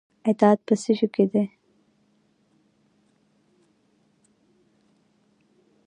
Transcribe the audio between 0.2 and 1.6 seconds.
اطاعت په څه کې دی؟